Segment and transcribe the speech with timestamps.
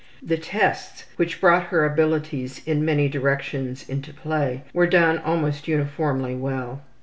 [0.23, 6.33] The tests, which brought her abilities in many directions into play, were done almost uniformly
[6.33, 6.81] well.